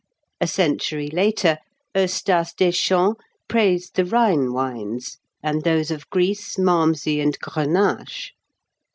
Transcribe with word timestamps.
A 0.39 0.47
century 0.47 1.09
later, 1.11 1.59
Eustace 1.95 2.55
Deschamps 2.55 3.21
praised 3.47 3.93
the 3.95 4.03
Rhine 4.03 4.51
wines, 4.51 5.19
and 5.43 5.63
those 5.63 5.91
of 5.91 6.09
Greece, 6.09 6.57
Malmsey, 6.57 7.19
and 7.21 7.37
Grenache. 7.37 8.31